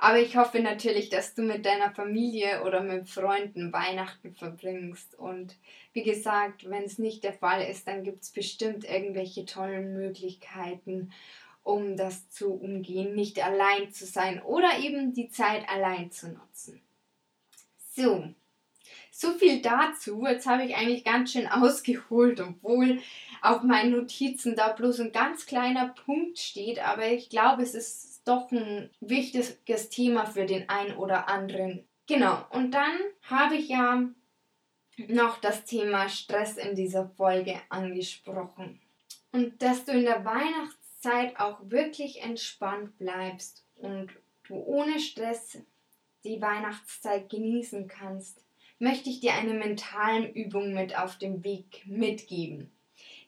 Aber 0.00 0.18
ich 0.18 0.36
hoffe 0.36 0.58
natürlich, 0.58 1.10
dass 1.10 1.36
du 1.36 1.42
mit 1.42 1.64
deiner 1.64 1.92
Familie 1.92 2.64
oder 2.64 2.80
mit 2.80 3.08
Freunden 3.08 3.72
Weihnachten 3.72 4.34
verbringst. 4.34 5.16
Und 5.16 5.56
wie 5.92 6.02
gesagt, 6.02 6.68
wenn 6.68 6.82
es 6.82 6.98
nicht 6.98 7.22
der 7.22 7.34
Fall 7.34 7.62
ist, 7.70 7.86
dann 7.86 8.02
gibt 8.02 8.24
es 8.24 8.32
bestimmt 8.32 8.84
irgendwelche 8.84 9.46
tollen 9.46 9.94
Möglichkeiten 9.94 11.12
um 11.64 11.96
das 11.96 12.30
zu 12.30 12.52
umgehen, 12.52 13.14
nicht 13.14 13.44
allein 13.44 13.90
zu 13.90 14.06
sein 14.06 14.40
oder 14.42 14.78
eben 14.78 15.12
die 15.12 15.30
Zeit 15.30 15.68
allein 15.68 16.12
zu 16.12 16.28
nutzen. 16.28 16.80
So, 17.94 18.28
so 19.10 19.32
viel 19.32 19.62
dazu. 19.62 20.24
Jetzt 20.26 20.46
habe 20.46 20.64
ich 20.64 20.76
eigentlich 20.76 21.04
ganz 21.04 21.32
schön 21.32 21.46
ausgeholt, 21.50 22.40
obwohl 22.40 23.00
auf 23.40 23.62
meinen 23.62 23.92
Notizen 23.92 24.54
da 24.54 24.68
bloß 24.68 25.00
ein 25.00 25.12
ganz 25.12 25.46
kleiner 25.46 25.88
Punkt 25.88 26.38
steht, 26.38 26.78
aber 26.78 27.06
ich 27.06 27.30
glaube, 27.30 27.62
es 27.62 27.74
ist 27.74 28.22
doch 28.24 28.50
ein 28.52 28.90
wichtiges 29.00 29.88
Thema 29.88 30.26
für 30.26 30.46
den 30.46 30.68
einen 30.68 30.96
oder 30.96 31.28
anderen. 31.28 31.84
Genau, 32.06 32.44
und 32.50 32.72
dann 32.72 32.98
habe 33.22 33.56
ich 33.56 33.68
ja 33.68 34.02
noch 35.08 35.40
das 35.40 35.64
Thema 35.64 36.08
Stress 36.08 36.56
in 36.56 36.74
dieser 36.74 37.08
Folge 37.16 37.60
angesprochen. 37.68 38.80
Und 39.32 39.60
dass 39.62 39.84
du 39.84 39.92
in 39.92 40.04
der 40.04 40.24
Weihnachts 40.24 40.83
Zeit 41.04 41.38
auch 41.38 41.58
wirklich 41.64 42.22
entspannt 42.22 42.96
bleibst 42.96 43.62
und 43.76 44.08
du 44.44 44.54
ohne 44.54 44.98
Stress 44.98 45.58
die 46.24 46.40
Weihnachtszeit 46.40 47.28
genießen 47.28 47.88
kannst, 47.88 48.42
möchte 48.78 49.10
ich 49.10 49.20
dir 49.20 49.34
eine 49.34 49.52
mentalen 49.52 50.32
Übung 50.32 50.72
mit 50.72 50.98
auf 50.98 51.18
dem 51.18 51.44
Weg 51.44 51.82
mitgeben, 51.84 52.70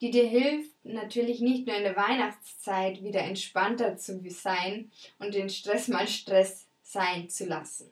die 0.00 0.10
dir 0.10 0.26
hilft, 0.26 0.72
natürlich 0.84 1.40
nicht 1.40 1.66
nur 1.66 1.76
in 1.76 1.82
der 1.82 1.96
Weihnachtszeit 1.96 3.04
wieder 3.04 3.20
entspannter 3.20 3.98
zu 3.98 4.22
sein 4.30 4.90
und 5.18 5.34
den 5.34 5.50
Stress 5.50 5.88
mal 5.88 6.08
Stress 6.08 6.66
sein 6.82 7.28
zu 7.28 7.44
lassen. 7.44 7.90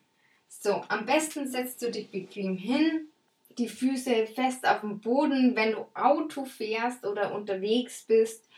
So, 0.48 0.80
am 0.88 1.04
besten 1.04 1.46
setzt 1.46 1.82
du 1.82 1.90
dich 1.90 2.10
bequem 2.10 2.56
hin, 2.56 3.08
die 3.58 3.68
Füße 3.68 4.28
fest 4.28 4.66
auf 4.66 4.80
dem 4.80 5.00
Boden, 5.00 5.54
wenn 5.56 5.72
du 5.72 5.86
Auto 5.92 6.46
fährst 6.46 7.04
oder 7.04 7.34
unterwegs 7.34 8.04
bist 8.04 8.48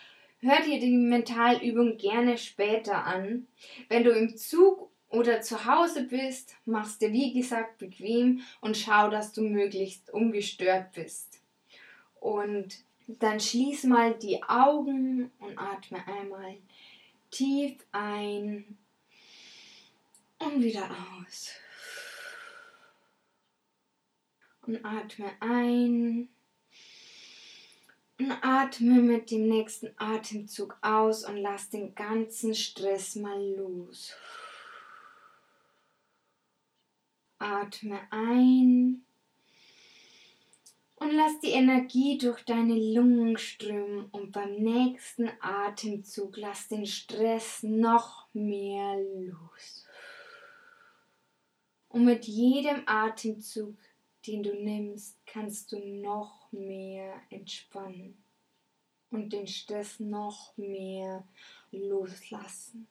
Hör 0.41 0.61
dir 0.61 0.79
die 0.79 0.97
Mentalübung 0.97 1.97
gerne 1.97 2.37
später 2.37 3.05
an. 3.05 3.47
Wenn 3.89 4.05
du 4.05 4.11
im 4.11 4.37
Zug 4.37 4.91
oder 5.09 5.41
zu 5.41 5.65
Hause 5.65 6.05
bist, 6.05 6.55
machst 6.67 7.01
dir 7.01 7.11
wie 7.13 7.33
gesagt 7.33 7.79
bequem 7.79 8.43
und 8.61 8.77
schau, 8.77 9.09
dass 9.09 9.33
du 9.33 9.43
möglichst 9.43 10.11
ungestört 10.11 10.93
bist. 10.93 11.41
Und 12.21 12.85
dann 13.07 13.41
schließ 13.41 13.85
mal 13.85 14.15
die 14.15 14.43
Augen 14.43 15.31
und 15.39 15.59
atme 15.59 16.07
einmal 16.07 16.57
tief 17.31 17.75
ein 17.93 18.77
und 20.39 20.63
wieder 20.63 20.91
aus. 21.19 21.53
Und 24.63 24.85
atme 24.85 25.31
ein 25.41 26.29
atme 28.19 29.03
mit 29.03 29.31
dem 29.31 29.49
nächsten 29.49 29.91
Atemzug 29.97 30.77
aus 30.81 31.25
und 31.25 31.37
lass 31.37 31.69
den 31.69 31.95
ganzen 31.95 32.55
Stress 32.55 33.17
mal 33.17 33.43
los. 33.55 34.15
Atme 37.39 38.01
ein 38.11 39.05
und 40.97 41.11
lass 41.11 41.39
die 41.41 41.51
Energie 41.51 42.17
durch 42.17 42.43
deine 42.45 42.75
Lungen 42.75 43.37
strömen 43.37 44.07
und 44.13 44.33
beim 44.33 44.55
nächsten 44.55 45.31
Atemzug 45.41 46.39
lass 46.39 46.69
den 46.69 46.87
Stress 46.87 47.63
noch 47.63 48.27
mehr 48.33 48.97
los. 48.97 49.87
Und 51.89 52.07
mit 52.07 52.25
jedem 52.25 52.83
Atemzug 52.87 53.77
den 54.27 54.43
du 54.43 54.55
nimmst, 54.55 55.19
kannst 55.27 55.73
du 55.73 55.79
noch 55.79 56.51
mehr 56.53 57.21
entspannen 57.31 58.23
und 59.11 59.33
den 59.33 59.47
Stress 59.47 60.01
noch 60.01 60.57
mehr 60.57 61.27
loslassen. 61.71 62.89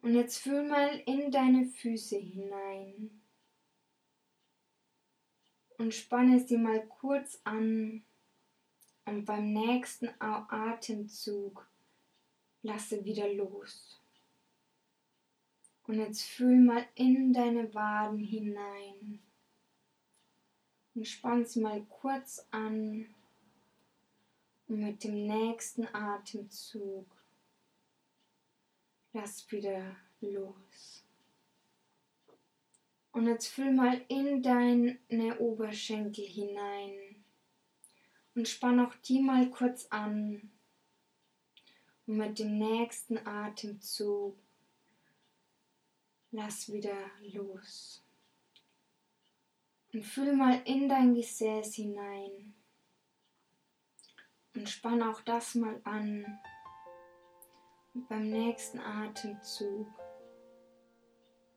Und 0.00 0.14
jetzt 0.14 0.38
fühl 0.38 0.62
mal 0.62 1.02
in 1.06 1.30
deine 1.30 1.66
Füße 1.66 2.16
hinein 2.16 3.20
und 5.76 5.94
spanne 5.94 6.40
sie 6.40 6.56
mal 6.56 6.86
kurz 6.86 7.40
an 7.44 8.04
und 9.04 9.24
beim 9.24 9.52
nächsten 9.52 10.08
Atemzug 10.18 11.68
lasse 12.62 13.04
wieder 13.04 13.32
los. 13.32 14.00
Und 15.88 16.00
jetzt 16.00 16.22
fühl 16.22 16.60
mal 16.60 16.86
in 16.96 17.32
deine 17.32 17.72
Waden 17.72 18.18
hinein. 18.18 19.20
Und 20.94 21.08
spann 21.08 21.46
sie 21.46 21.60
mal 21.60 21.82
kurz 21.86 22.46
an. 22.50 23.06
Und 24.66 24.80
mit 24.80 25.02
dem 25.02 25.26
nächsten 25.26 25.86
Atemzug 25.94 27.06
lass 29.14 29.50
wieder 29.50 29.96
los. 30.20 31.04
Und 33.12 33.26
jetzt 33.26 33.46
fühl 33.46 33.72
mal 33.72 34.04
in 34.08 34.42
deine 34.42 35.38
Oberschenkel 35.38 36.26
hinein. 36.26 37.24
Und 38.34 38.46
spann 38.46 38.78
auch 38.80 38.94
die 39.06 39.20
mal 39.20 39.48
kurz 39.48 39.86
an. 39.86 40.50
Und 42.06 42.18
mit 42.18 42.38
dem 42.38 42.58
nächsten 42.58 43.16
Atemzug 43.26 44.36
lass 46.30 46.70
wieder 46.72 47.10
los. 47.32 48.04
Und 49.92 50.04
fühl 50.04 50.34
mal 50.34 50.60
in 50.64 50.88
dein 50.88 51.14
Gesäß 51.14 51.74
hinein. 51.74 52.54
Und 54.54 54.68
spann 54.68 55.02
auch 55.02 55.20
das 55.22 55.54
mal 55.54 55.80
an. 55.84 56.40
Und 57.94 58.08
beim 58.08 58.28
nächsten 58.28 58.80
Atemzug 58.80 59.86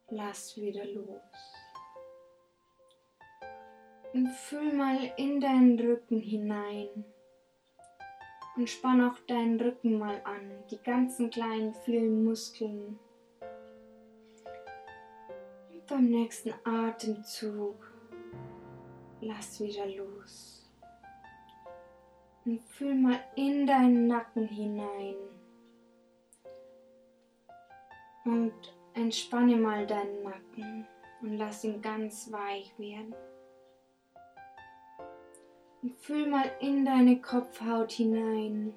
lass 0.10 0.56
wieder 0.56 0.86
los. 0.86 1.56
Und 4.14 4.30
fühl 4.32 4.74
mal 4.74 5.14
in 5.18 5.42
deinen 5.42 5.80
Rücken 5.80 6.20
hinein. 6.20 7.06
Und 8.56 8.70
spann 8.70 9.02
auch 9.04 9.20
deinen 9.28 9.60
Rücken 9.60 9.98
mal 9.98 10.22
an, 10.26 10.64
die 10.70 10.78
ganzen 10.78 11.30
kleinen, 11.30 11.74
vielen 11.74 12.26
Muskeln 12.26 13.00
beim 15.92 16.10
nächsten 16.10 16.54
Atemzug 16.64 17.76
lass 19.20 19.60
wieder 19.60 19.86
los. 19.88 20.66
Und 22.46 22.62
fühl 22.62 22.96
mal 22.96 23.20
in 23.36 23.68
deinen 23.68 24.08
Nacken 24.08 24.48
hinein. 24.48 25.16
Und 28.24 28.54
entspanne 28.94 29.58
mal 29.58 29.86
deinen 29.86 30.24
Nacken 30.24 30.88
und 31.22 31.38
lass 31.38 31.64
ihn 31.66 31.82
ganz 31.82 32.32
weich 32.32 32.74
werden. 32.80 33.14
Und 35.82 35.94
fühl 35.98 36.28
mal 36.28 36.50
in 36.62 36.86
deine 36.86 37.20
Kopfhaut 37.22 37.92
hinein. 37.92 38.74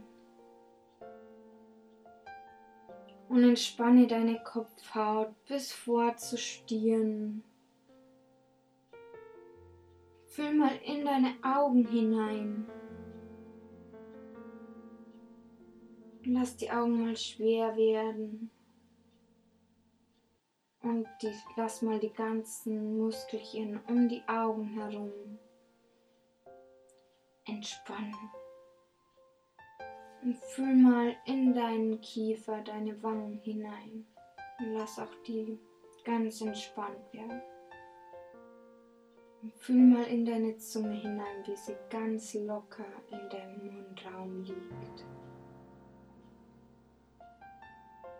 Und 3.35 3.43
entspanne 3.43 4.07
deine 4.07 4.41
Kopfhaut 4.45 5.35
bis 5.47 5.73
vor 5.73 6.17
zu 6.17 6.39
Stirn. 6.39 7.43
Fühl 10.27 10.55
mal 10.55 10.77
in 10.85 11.05
deine 11.05 11.35
Augen 11.43 11.85
hinein. 11.85 12.65
Lass 16.25 16.57
die 16.57 16.71
Augen 16.71 17.05
mal 17.05 17.17
schwer 17.17 17.77
werden. 17.77 18.53
Und 20.83 21.09
die, 21.21 21.33
lass 21.57 21.83
mal 21.83 21.99
die 21.99 22.13
ganzen 22.13 22.97
Muskelchen 22.99 23.81
um 23.89 24.09
die 24.09 24.23
Augen 24.29 24.69
herum 24.69 25.11
entspannen. 27.47 28.15
Und 30.25 30.37
fühl 30.39 30.75
mal 30.75 31.15
in 31.27 31.53
deinen 31.53 32.01
Kiefer, 32.01 32.63
deine 32.63 33.01
Wangen 33.03 33.39
hinein. 33.43 34.07
Und 34.59 34.73
lass 34.73 34.99
auch 34.99 35.15
die 35.27 35.59
ganz 36.03 36.41
entspannt 36.41 37.13
werden. 37.13 37.43
Und 39.43 39.53
fühl 39.53 39.83
mal 39.83 40.05
in 40.05 40.25
deine 40.25 40.57
Zunge 40.57 40.95
hinein, 40.95 41.45
wie 41.45 41.57
sie 41.57 41.77
ganz 41.91 42.33
locker 42.33 42.87
in 43.11 43.29
deinem 43.29 43.67
Mundraum 43.67 44.43
liegt. 44.45 45.05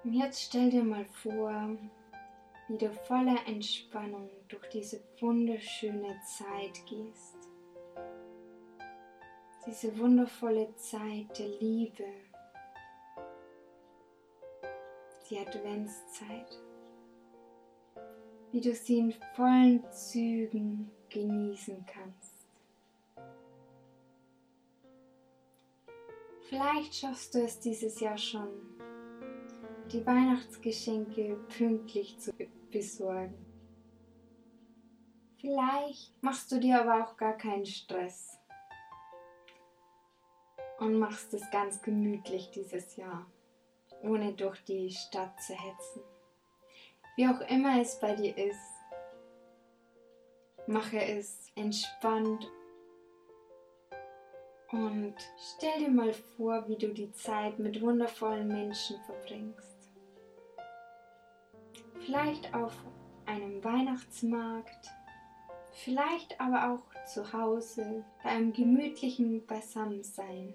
Und 0.05 0.13
jetzt 0.13 0.43
stell 0.43 0.69
dir 0.69 0.85
mal 0.85 1.07
vor, 1.07 1.71
wie 2.69 2.77
du 2.77 2.93
voller 2.93 3.39
Entspannung 3.47 4.29
durch 4.49 4.69
diese 4.69 5.01
wunderschöne 5.21 6.21
Zeit 6.27 6.85
gehst. 6.87 7.44
Diese 9.67 9.99
wundervolle 9.99 10.77
Zeit 10.77 11.39
der 11.39 11.49
Liebe, 11.49 12.05
die 15.31 15.39
Adventszeit, 15.39 16.61
wie 18.53 18.61
du 18.61 18.75
sie 18.75 18.99
in 18.99 19.15
vollen 19.35 19.83
Zügen 19.91 20.91
genießen 21.09 21.83
kannst. 21.87 22.47
Vielleicht 26.43 26.95
schaffst 26.95 27.35
du 27.35 27.43
es 27.43 27.59
dieses 27.59 28.01
Jahr 28.01 28.19
schon, 28.19 28.51
die 29.91 30.05
Weihnachtsgeschenke 30.05 31.39
pünktlich 31.57 32.19
zu 32.19 32.33
besorgen. 32.71 33.47
Vielleicht 35.39 36.23
machst 36.23 36.53
du 36.53 36.61
dir 36.61 36.83
aber 36.83 37.03
auch 37.03 37.17
gar 37.17 37.39
keinen 37.39 37.65
Stress 37.65 38.34
und 40.79 40.99
machst 40.99 41.33
es 41.35 41.51
ganz 41.51 41.83
gemütlich 41.83 42.51
dieses 42.51 42.97
Jahr, 42.97 43.27
ohne 44.03 44.33
durch 44.33 44.63
die 44.65 44.91
Stadt 44.91 45.41
zu 45.41 45.53
hetzen. 45.53 46.03
Wie 47.17 47.29
auch 47.29 47.41
immer 47.49 47.81
es 47.81 47.99
bei 48.01 48.15
dir 48.15 48.37
ist, 48.37 48.59
mache 50.67 51.01
es 51.01 51.53
entspannt 51.55 52.51
und 54.73 55.15
stell 55.57 55.79
dir 55.79 55.91
mal 55.91 56.13
vor, 56.13 56.67
wie 56.67 56.77
du 56.77 56.89
die 56.89 57.13
Zeit 57.13 57.59
mit 57.61 57.81
wundervollen 57.81 58.49
Menschen 58.49 58.97
verbringst. 59.03 59.93
Vielleicht 62.05 62.53
auf 62.55 62.73
einem 63.27 63.63
Weihnachtsmarkt, 63.63 64.91
vielleicht 65.71 66.41
aber 66.41 66.73
auch 66.73 66.94
zu 67.07 67.33
Hause 67.33 68.05
bei 68.23 68.31
einem 68.31 68.53
gemütlichen 68.53 69.45
Beisammensein. 69.47 70.55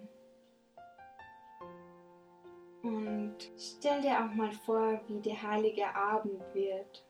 Und 2.82 3.36
stell 3.58 4.02
dir 4.02 4.24
auch 4.24 4.34
mal 4.34 4.52
vor, 4.52 5.02
wie 5.08 5.20
der 5.20 5.42
heilige 5.42 5.94
Abend 5.94 6.42
wird 6.54 7.06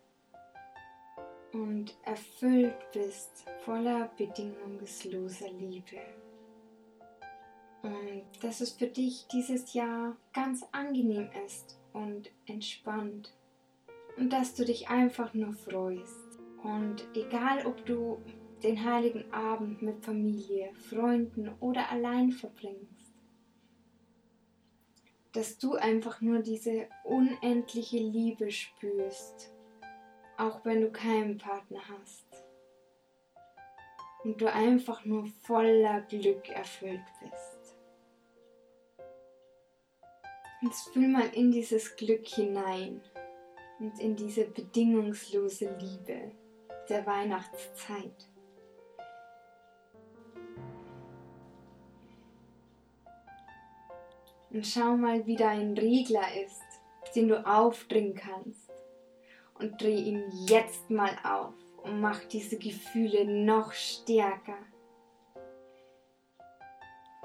und 1.53 1.95
erfüllt 2.03 2.75
bist 2.91 3.45
voller 3.63 4.09
bedingungsloser 4.17 5.49
Liebe. 5.51 6.01
Und 7.81 8.23
dass 8.41 8.61
es 8.61 8.73
für 8.73 8.87
dich 8.87 9.27
dieses 9.27 9.73
Jahr 9.73 10.17
ganz 10.33 10.65
angenehm 10.71 11.29
ist 11.45 11.79
und 11.93 12.29
entspannt 12.45 13.33
und 14.17 14.33
dass 14.33 14.53
du 14.55 14.65
dich 14.65 14.89
einfach 14.89 15.33
nur 15.33 15.53
freust. 15.53 16.39
Und 16.61 17.07
egal, 17.15 17.65
ob 17.65 17.85
du 17.85 18.21
den 18.63 18.83
heiligen 18.83 19.31
Abend 19.33 19.81
mit 19.81 20.03
Familie, 20.03 20.73
Freunden 20.75 21.49
oder 21.59 21.89
allein 21.89 22.31
verbringst, 22.31 23.13
dass 25.33 25.57
du 25.57 25.75
einfach 25.75 26.21
nur 26.21 26.39
diese 26.39 26.87
unendliche 27.03 27.97
Liebe 27.97 28.51
spürst, 28.51 29.51
auch 30.37 30.65
wenn 30.65 30.81
du 30.81 30.91
keinen 30.91 31.37
Partner 31.37 31.81
hast. 31.89 32.25
Und 34.23 34.41
du 34.41 34.51
einfach 34.51 35.05
nur 35.05 35.27
voller 35.43 36.01
Glück 36.01 36.49
erfüllt 36.49 37.05
bist. 37.21 37.77
Jetzt 40.61 40.89
fühl 40.89 41.07
mal 41.07 41.29
in 41.33 41.51
dieses 41.51 41.95
Glück 41.95 42.27
hinein 42.27 43.01
und 43.79 43.97
in 44.01 44.17
diese 44.17 44.43
bedingungslose 44.43 45.73
Liebe 45.79 46.31
der 46.89 47.05
Weihnachtszeit. 47.05 48.28
Und 54.51 54.65
schau 54.65 54.97
mal, 54.97 55.25
wie 55.25 55.35
da 55.35 55.49
ein 55.49 55.77
Regler 55.77 56.27
ist, 56.43 56.61
den 57.15 57.27
du 57.27 57.45
aufdrehen 57.45 58.15
kannst. 58.15 58.69
Und 59.55 59.81
dreh 59.81 59.95
ihn 59.95 60.23
jetzt 60.47 60.89
mal 60.89 61.17
auf 61.23 61.53
und 61.83 61.99
mach 61.99 62.23
diese 62.25 62.57
Gefühle 62.57 63.25
noch 63.25 63.73
stärker. 63.73 64.57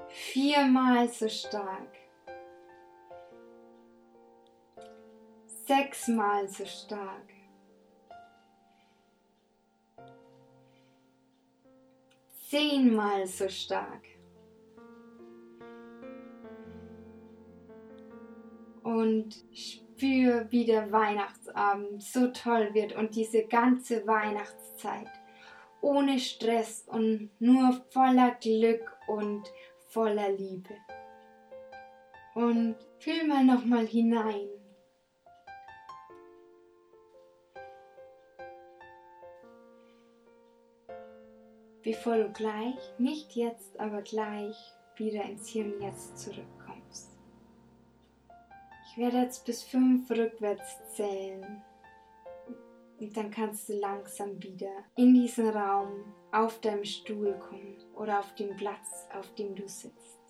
Viermal 0.08 1.08
so 1.08 1.28
stark. 1.28 2.04
sechsmal 5.66 6.48
so 6.48 6.64
stark. 6.64 7.32
Zehnmal 12.48 13.26
so 13.26 13.48
stark. 13.48 14.13
Und 19.04 19.36
spür, 19.52 20.46
wie 20.50 20.64
der 20.64 20.90
Weihnachtsabend 20.90 22.02
so 22.02 22.28
toll 22.28 22.70
wird 22.72 22.96
und 22.96 23.14
diese 23.14 23.44
ganze 23.44 24.06
Weihnachtszeit 24.06 25.10
ohne 25.82 26.18
Stress 26.18 26.84
und 26.86 27.28
nur 27.38 27.84
voller 27.90 28.30
Glück 28.40 28.96
und 29.06 29.42
voller 29.88 30.32
Liebe. 30.32 30.74
Und 32.34 32.76
fühl 32.98 33.26
mal 33.26 33.44
nochmal 33.44 33.86
hinein 33.86 34.48
bevor 41.84 42.16
du 42.16 42.32
gleich, 42.32 42.78
nicht 42.98 43.36
jetzt, 43.36 43.78
aber 43.78 44.02
gleich 44.02 44.56
wieder 44.96 45.22
ins 45.24 45.46
Hier 45.48 45.66
und 45.66 45.80
Jetzt 45.80 46.18
zurückkommst. 46.18 46.63
Ich 48.94 48.98
werde 48.98 49.22
jetzt 49.22 49.44
bis 49.44 49.64
fünf 49.64 50.08
rückwärts 50.08 50.78
zählen. 50.94 51.64
Und 53.00 53.16
dann 53.16 53.28
kannst 53.28 53.68
du 53.68 53.72
langsam 53.72 54.40
wieder 54.40 54.70
in 54.94 55.12
diesen 55.12 55.48
Raum 55.48 56.14
auf 56.30 56.60
deinem 56.60 56.84
Stuhl 56.84 57.36
kommen 57.40 57.76
oder 57.96 58.20
auf 58.20 58.32
dem 58.36 58.54
Platz, 58.54 59.08
auf 59.12 59.34
dem 59.34 59.56
du 59.56 59.66
sitzt. 59.66 60.20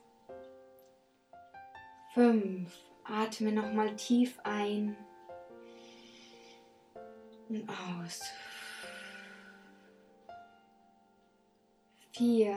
Fünf. 2.14 2.74
Atme 3.04 3.52
nochmal 3.52 3.94
tief 3.96 4.40
ein 4.44 4.96
und 7.50 7.68
aus. 7.68 8.22
vier. 12.12 12.56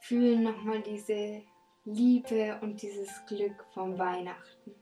Fühlen 0.00 0.42
nochmal 0.42 0.82
diese 0.82 1.44
Liebe 1.84 2.58
und 2.60 2.80
dieses 2.80 3.10
Glück 3.26 3.64
vom 3.74 3.98
Weihnachten. 3.98 4.74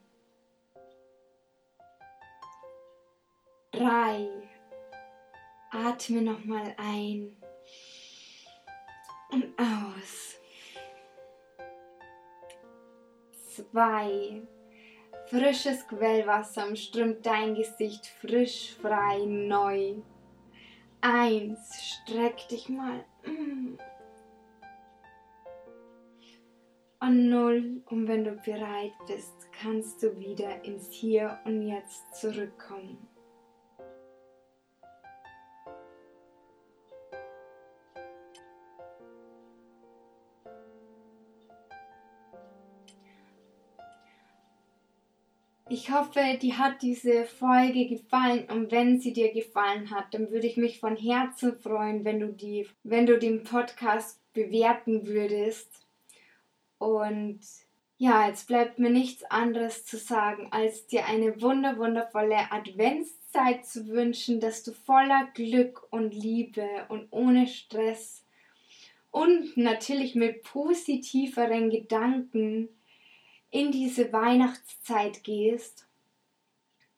Drei. 3.70 4.28
Atme 5.70 6.20
nochmal 6.20 6.74
ein 6.76 7.36
und 9.30 9.58
aus. 9.58 10.38
Zwei. 13.32 14.42
Frisches 15.28 15.86
Quellwasser 15.86 16.66
umströmt 16.66 17.24
dein 17.24 17.54
Gesicht 17.54 18.06
frisch, 18.20 18.74
frei, 18.82 19.24
neu. 19.26 19.94
Eins, 21.00 21.82
streck 21.82 22.48
dich 22.48 22.68
mal. 22.68 23.04
Mm. 23.24 23.78
Und 27.10 27.28
null, 27.28 27.82
und 27.86 28.06
wenn 28.06 28.22
du 28.22 28.30
bereit 28.36 28.92
bist, 29.08 29.34
kannst 29.50 30.00
du 30.00 30.16
wieder 30.20 30.64
ins 30.64 30.92
Hier 30.92 31.40
und 31.44 31.66
Jetzt 31.66 32.14
zurückkommen. 32.14 32.98
Ich 45.68 45.90
hoffe, 45.90 46.20
dir 46.40 46.58
hat 46.58 46.80
diese 46.80 47.24
Folge 47.24 47.88
gefallen 47.88 48.46
und 48.48 48.70
wenn 48.70 49.00
sie 49.00 49.12
dir 49.12 49.32
gefallen 49.32 49.90
hat, 49.90 50.14
dann 50.14 50.30
würde 50.30 50.46
ich 50.46 50.56
mich 50.56 50.78
von 50.78 50.94
Herzen 50.94 51.58
freuen, 51.58 52.04
wenn 52.04 52.20
du 52.20 52.28
die, 52.28 52.68
wenn 52.84 53.06
du 53.06 53.18
den 53.18 53.42
Podcast 53.42 54.20
bewerten 54.32 55.08
würdest. 55.08 55.89
Und 56.80 57.40
ja, 57.98 58.26
jetzt 58.26 58.48
bleibt 58.48 58.78
mir 58.78 58.88
nichts 58.88 59.22
anderes 59.24 59.84
zu 59.84 59.98
sagen, 59.98 60.48
als 60.50 60.86
dir 60.86 61.04
eine 61.04 61.42
wunder 61.42 61.76
wundervolle 61.76 62.50
Adventszeit 62.50 63.66
zu 63.66 63.88
wünschen, 63.88 64.40
dass 64.40 64.62
du 64.62 64.72
voller 64.72 65.28
Glück 65.34 65.86
und 65.90 66.14
Liebe 66.14 66.66
und 66.88 67.08
ohne 67.10 67.46
Stress 67.46 68.24
und 69.10 69.58
natürlich 69.58 70.14
mit 70.14 70.42
positiveren 70.42 71.68
Gedanken 71.68 72.70
in 73.50 73.72
diese 73.72 74.10
Weihnachtszeit 74.10 75.22
gehst 75.22 75.86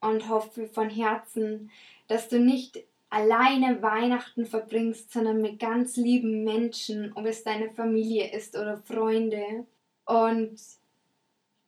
und 0.00 0.28
hoffe 0.28 0.68
von 0.68 0.90
Herzen, 0.90 1.72
dass 2.06 2.28
du 2.28 2.38
nicht 2.38 2.84
alleine 3.10 3.82
Weihnachten 3.82 4.46
verbringst, 4.46 5.12
sondern 5.12 5.42
mit 5.42 5.58
ganz 5.58 5.96
lieben 5.96 6.44
Menschen, 6.44 7.12
ob 7.14 7.26
es 7.26 7.42
deine 7.42 7.70
Familie 7.70 8.32
ist 8.32 8.56
oder 8.56 8.78
Freunde. 8.78 9.66
Und 10.06 10.60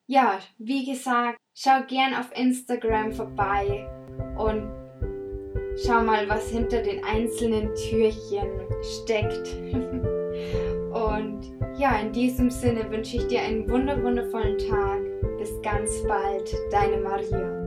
ja, 0.06 0.38
wie 0.58 0.84
gesagt, 0.84 1.38
schau 1.54 1.82
gern 1.88 2.14
auf 2.14 2.30
Instagram 2.36 3.12
vorbei 3.12 3.88
und 4.36 4.70
schau 5.84 6.02
mal, 6.02 6.28
was 6.28 6.50
hinter 6.50 6.82
den 6.82 7.02
einzelnen 7.04 7.74
Türchen 7.74 8.48
steckt. 8.82 9.48
und 10.92 11.54
ja, 11.78 11.98
in 12.00 12.12
diesem 12.12 12.50
Sinne 12.50 12.90
wünsche 12.90 13.16
ich 13.16 13.26
dir 13.28 13.40
einen 13.40 13.68
wunderwundervollen 13.68 14.58
Tag. 14.58 15.00
Bis 15.38 15.50
ganz 15.62 15.90
bald, 16.06 16.54
deine 16.70 16.98
Maria. 16.98 17.63